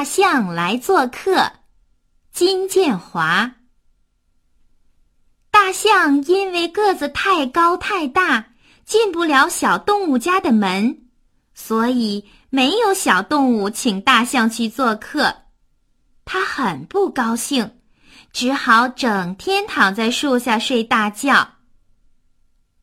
[0.00, 1.52] 大象来做客，
[2.32, 3.56] 金建华。
[5.50, 8.46] 大象因为个子太高太大，
[8.86, 11.02] 进不了小动物家的门，
[11.52, 15.42] 所以没有小动物请大象去做客。
[16.24, 17.78] 他很不高兴，
[18.32, 21.46] 只好整天躺在树下睡大觉。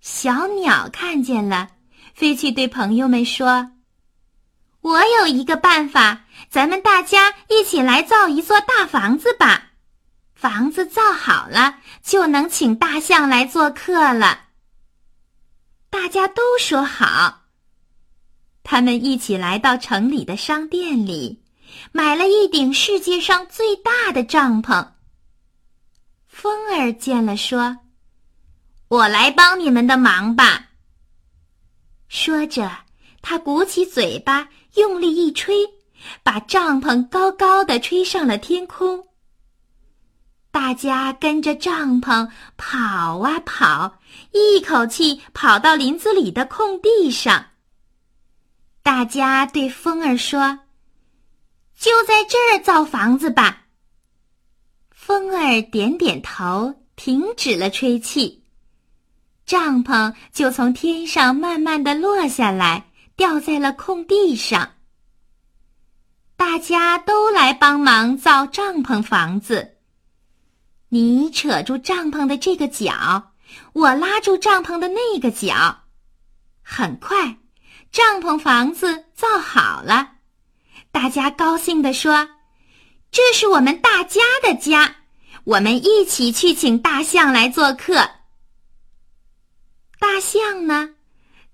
[0.00, 1.68] 小鸟看见了，
[2.14, 3.70] 飞去对朋友们说
[4.82, 9.70] ：“我有一个办法，咱们大家一起来造一座大房子吧。”
[10.34, 14.48] 房子造好了，就能请大象来做客了。
[15.88, 17.42] 大家都说好。
[18.64, 21.44] 他们一起来到城里的商店里，
[21.92, 24.84] 买了一顶世界上最大的帐篷。
[26.26, 27.78] 风儿见了，说
[28.88, 30.70] ：“我来帮你们的忙吧。”
[32.08, 32.68] 说着，
[33.20, 35.54] 他鼓起嘴巴，用力一吹，
[36.22, 39.06] 把帐篷高高的吹上了天空。
[40.50, 43.98] 大家跟着帐篷跑啊跑，
[44.32, 47.46] 一口气跑到林子里的空地上。
[48.82, 50.58] 大家对风儿说
[51.78, 53.66] ：“就在这儿造房子吧。”
[54.90, 58.42] 风儿点点头，停止了吹气，
[59.46, 64.72] 帐篷就从天上慢慢的落下来，掉在了空地上。
[66.36, 69.76] 大家都来帮忙造帐篷房子。
[70.88, 73.32] 你扯住帐篷的这个角，
[73.72, 75.84] 我拉住帐篷的那个角。
[76.62, 77.38] 很快，
[77.90, 80.10] 帐篷房子造好了。
[80.90, 82.28] 大家高兴地说
[83.10, 84.96] ：“这是我们大家的家，
[85.44, 87.94] 我们一起去请大象来做客。”
[89.98, 90.90] 大象呢？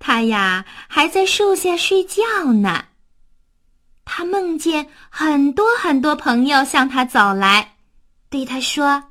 [0.08, 2.86] 他呀还在树下睡觉呢。
[4.06, 7.76] 他梦见很多很多朋友向他走来，
[8.30, 9.10] 对他说。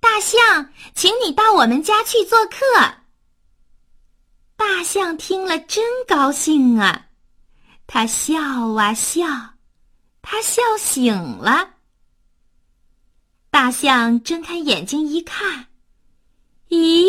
[0.00, 2.56] 大象，请你到我们家去做客。
[4.56, 7.08] 大象听了真高兴啊，
[7.86, 8.40] 他笑
[8.72, 9.26] 啊笑，
[10.22, 11.74] 他笑醒了。
[13.50, 15.66] 大象睁开眼睛一看，
[16.70, 17.04] 咦，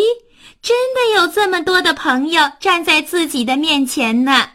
[0.62, 4.50] 真的有这么多的朋友站在自己的面前呢。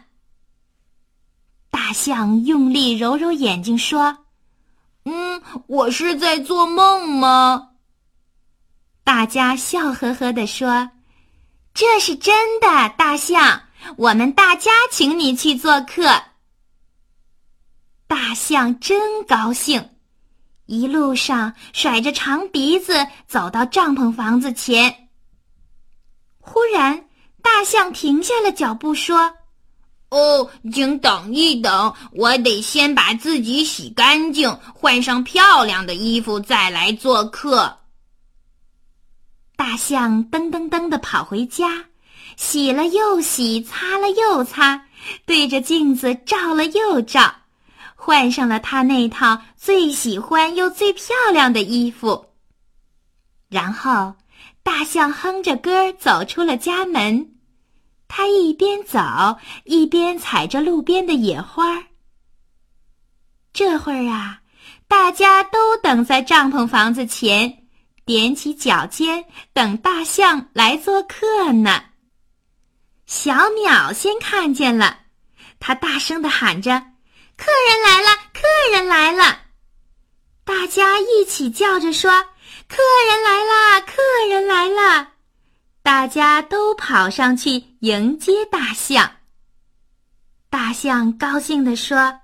[1.69, 4.25] 大象用力揉揉眼睛说
[5.05, 7.69] ：“嗯，我是在做梦吗？”
[9.03, 10.91] 大家笑呵呵地说
[11.73, 12.67] ：“这是真的，
[12.97, 13.63] 大象，
[13.95, 16.23] 我们大家请你去做客。”
[18.07, 19.89] 大象真高兴，
[20.65, 25.06] 一路上甩着长鼻子走到帐篷房子前。
[26.49, 27.05] 忽然，
[27.41, 29.33] 大象停下了脚步，说
[30.09, 37.77] ：“哦，请等一等，我得先把自己洗干净，换上漂亮的衣服，再来做客。”
[39.57, 41.83] 大象噔噔噔地跑回家，
[42.37, 44.87] 洗了又洗，擦了又擦，
[45.25, 47.35] 对着镜子照了又照，
[47.93, 52.25] 换上了他那套最喜欢又最漂亮的衣服。
[53.49, 54.15] 然后，
[54.67, 57.35] 大象哼着歌走出了家门，
[58.09, 58.99] 它一边走
[59.63, 61.81] 一边采着路边的野花。
[63.53, 64.41] 这会儿啊，
[64.85, 67.63] 大家都等在帐篷房子前。
[68.05, 69.23] 踮起脚尖
[69.53, 71.81] 等大象来做客呢。
[73.05, 74.99] 小鸟先看见了，
[75.61, 76.71] 它大声的喊着
[77.37, 78.41] ：“客人来了，客
[78.73, 79.39] 人来了！”
[80.47, 82.09] 大家一起叫着说
[82.69, 82.77] ：“客
[83.09, 85.11] 人来啦，客人来啦！”
[85.83, 89.11] 大家都跑上去迎接大象。
[90.49, 92.21] 大象高兴地说：“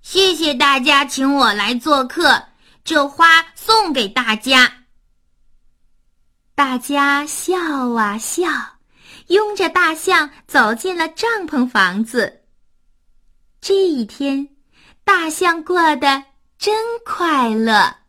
[0.00, 2.42] 谢谢大家请我来做客，
[2.82, 4.86] 这花送给大家。”
[6.56, 7.58] 大家笑
[7.90, 8.48] 啊笑，
[9.26, 12.40] 拥着大象走进了帐篷房子。
[13.60, 14.48] 这一天，
[15.04, 16.24] 大象过得
[16.64, 16.74] 真
[17.04, 18.03] 快乐。